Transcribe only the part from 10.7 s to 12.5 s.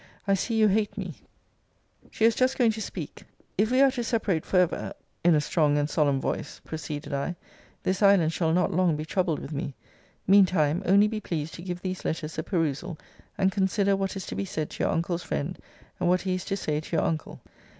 only be pleased to give these letters a